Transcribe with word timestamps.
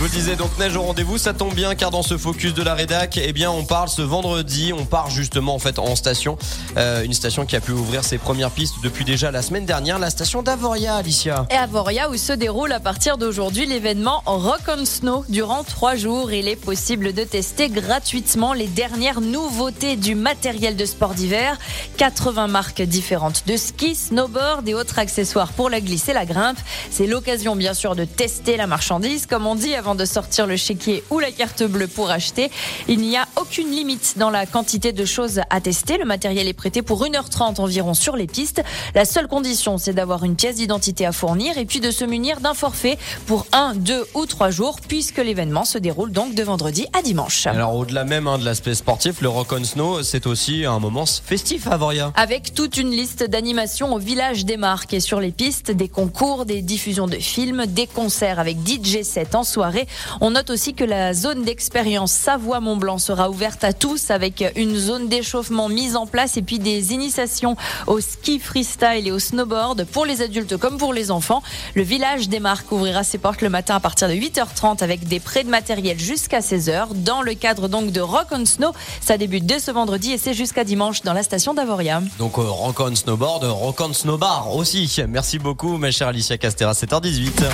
Je 0.00 0.06
vous 0.06 0.12
le 0.14 0.18
disais, 0.18 0.34
donc 0.34 0.56
neige 0.58 0.78
au 0.78 0.80
rendez-vous, 0.80 1.18
ça 1.18 1.34
tombe 1.34 1.52
bien 1.52 1.74
car 1.74 1.90
dans 1.90 2.02
ce 2.02 2.16
focus 2.16 2.54
de 2.54 2.62
la 2.62 2.72
rédac, 2.72 3.20
eh 3.22 3.34
bien 3.34 3.50
on 3.50 3.66
parle 3.66 3.90
ce 3.90 4.00
vendredi, 4.00 4.72
on 4.72 4.86
part 4.86 5.10
justement 5.10 5.54
en 5.54 5.58
fait 5.58 5.78
en 5.78 5.94
station, 5.94 6.38
euh, 6.78 7.04
une 7.04 7.12
station 7.12 7.44
qui 7.44 7.54
a 7.54 7.60
pu 7.60 7.72
ouvrir 7.72 8.02
ses 8.02 8.16
premières 8.16 8.50
pistes 8.50 8.76
depuis 8.82 9.04
déjà 9.04 9.30
la 9.30 9.42
semaine 9.42 9.66
dernière, 9.66 9.98
la 9.98 10.08
station 10.08 10.42
d'Avoria, 10.42 10.94
Alicia. 10.94 11.44
Et 11.50 11.54
à 11.54 11.66
Voria 11.66 12.08
où 12.08 12.16
se 12.16 12.32
déroule 12.32 12.72
à 12.72 12.80
partir 12.80 13.18
d'aujourd'hui 13.18 13.66
l'événement 13.66 14.22
Rock 14.24 14.62
on 14.68 14.86
Snow 14.86 15.26
durant 15.28 15.64
trois 15.64 15.96
jours. 15.96 16.32
Il 16.32 16.48
est 16.48 16.56
possible 16.56 17.12
de 17.12 17.24
tester 17.24 17.68
gratuitement 17.68 18.54
les 18.54 18.68
dernières 18.68 19.20
nouveautés 19.20 19.96
du 19.96 20.14
matériel 20.14 20.76
de 20.76 20.86
sport 20.86 21.12
d'hiver. 21.12 21.58
80 21.98 22.46
marques 22.46 22.80
différentes 22.80 23.42
de 23.46 23.58
ski, 23.58 23.94
snowboard 23.94 24.66
et 24.66 24.72
autres 24.72 24.98
accessoires 24.98 25.52
pour 25.52 25.68
la 25.68 25.82
glisse 25.82 26.08
et 26.08 26.14
la 26.14 26.24
grimpe. 26.24 26.58
C'est 26.90 27.06
l'occasion 27.06 27.54
bien 27.54 27.74
sûr 27.74 27.94
de 27.94 28.06
tester 28.06 28.56
la 28.56 28.66
marchandise 28.66 29.26
comme 29.26 29.46
on 29.46 29.54
dit 29.54 29.74
avant 29.74 29.89
de 29.94 30.04
sortir 30.04 30.46
le 30.46 30.56
chéquier 30.56 31.04
ou 31.10 31.18
la 31.18 31.30
carte 31.30 31.62
bleue 31.62 31.88
pour 31.88 32.10
acheter. 32.10 32.50
Il 32.88 33.00
n'y 33.00 33.16
a 33.16 33.26
aucune 33.36 33.70
limite 33.70 34.14
dans 34.16 34.30
la 34.30 34.46
quantité 34.46 34.92
de 34.92 35.04
choses 35.04 35.40
à 35.50 35.60
tester. 35.60 35.98
Le 35.98 36.04
matériel 36.04 36.48
est 36.48 36.52
prêté 36.52 36.82
pour 36.82 37.04
1h30 37.04 37.60
environ 37.60 37.94
sur 37.94 38.16
les 38.16 38.26
pistes. 38.26 38.62
La 38.94 39.04
seule 39.04 39.28
condition, 39.28 39.78
c'est 39.78 39.92
d'avoir 39.92 40.24
une 40.24 40.36
pièce 40.36 40.56
d'identité 40.56 41.06
à 41.06 41.12
fournir 41.12 41.58
et 41.58 41.64
puis 41.64 41.80
de 41.80 41.90
se 41.90 42.04
munir 42.04 42.40
d'un 42.40 42.54
forfait 42.54 42.98
pour 43.26 43.46
un, 43.52 43.74
deux 43.74 44.06
ou 44.14 44.26
trois 44.26 44.50
jours 44.50 44.76
puisque 44.86 45.18
l'événement 45.18 45.64
se 45.64 45.78
déroule 45.78 46.12
donc 46.12 46.34
de 46.34 46.42
vendredi 46.42 46.86
à 46.92 47.02
dimanche. 47.02 47.46
Alors 47.46 47.74
au-delà 47.76 48.04
même 48.04 48.26
hein, 48.26 48.38
de 48.38 48.44
l'aspect 48.44 48.74
sportif, 48.74 49.20
le 49.20 49.28
Rock 49.28 49.52
on 49.52 49.64
Snow, 49.64 50.02
c'est 50.02 50.26
aussi 50.26 50.64
un 50.64 50.78
moment 50.78 51.06
festif 51.06 51.66
à 51.66 51.72
Avoria. 51.72 52.12
Avec 52.16 52.54
toute 52.54 52.76
une 52.76 52.90
liste 52.90 53.24
d'animations 53.24 53.94
au 53.94 53.98
village 53.98 54.44
des 54.44 54.56
marques 54.56 54.94
et 54.94 55.00
sur 55.00 55.20
les 55.20 55.30
pistes, 55.30 55.70
des 55.70 55.88
concours, 55.88 56.44
des 56.44 56.62
diffusions 56.62 57.06
de 57.06 57.16
films, 57.16 57.66
des 57.66 57.86
concerts 57.86 58.38
avec 58.38 58.56
DJ 58.66 59.02
set 59.02 59.34
en 59.34 59.44
soirée. 59.44 59.79
On 60.20 60.32
note 60.32 60.50
aussi 60.50 60.74
que 60.74 60.84
la 60.84 61.14
zone 61.14 61.44
d'expérience 61.44 62.12
Savoie-Mont-Blanc 62.12 62.98
sera 62.98 63.30
ouverte 63.30 63.64
à 63.64 63.72
tous 63.72 64.10
avec 64.10 64.44
une 64.56 64.76
zone 64.76 65.08
d'échauffement 65.08 65.68
mise 65.68 65.96
en 65.96 66.06
place 66.06 66.36
et 66.36 66.42
puis 66.42 66.58
des 66.58 66.92
initiations 66.92 67.56
au 67.86 68.00
ski 68.00 68.38
freestyle 68.38 69.06
et 69.06 69.12
au 69.12 69.18
snowboard 69.18 69.84
pour 69.84 70.04
les 70.04 70.22
adultes 70.22 70.56
comme 70.56 70.78
pour 70.78 70.92
les 70.92 71.10
enfants. 71.10 71.42
Le 71.74 71.82
village 71.82 72.28
des 72.28 72.40
marques 72.40 72.70
ouvrira 72.72 73.04
ses 73.04 73.18
portes 73.18 73.42
le 73.42 73.48
matin 73.48 73.76
à 73.76 73.80
partir 73.80 74.08
de 74.08 74.14
8h30 74.14 74.82
avec 74.82 75.06
des 75.06 75.20
prêts 75.20 75.44
de 75.44 75.50
matériel 75.50 75.98
jusqu'à 75.98 76.40
16h 76.40 76.88
dans 76.94 77.22
le 77.22 77.34
cadre 77.34 77.68
donc 77.68 77.92
de 77.92 78.00
Rock 78.00 78.28
on 78.32 78.44
Snow. 78.44 78.72
Ça 79.00 79.18
débute 79.18 79.46
dès 79.46 79.60
ce 79.60 79.70
vendredi 79.70 80.12
et 80.12 80.18
c'est 80.18 80.34
jusqu'à 80.34 80.64
dimanche 80.64 81.02
dans 81.02 81.12
la 81.12 81.22
station 81.22 81.54
d'Avoria. 81.54 82.02
Donc 82.18 82.38
euh, 82.38 82.42
Rock 82.42 82.80
on 82.80 82.94
Snowboard, 82.94 83.44
Rock 83.44 83.80
on 83.80 83.92
Snowbar 83.92 84.54
aussi. 84.54 84.90
Merci 85.08 85.38
beaucoup 85.38 85.76
ma 85.76 85.90
chère 85.90 86.08
Alicia 86.08 86.38
Castera, 86.38 86.72
7h18. 86.72 87.44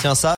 Tiens 0.00 0.14
ça. 0.14 0.28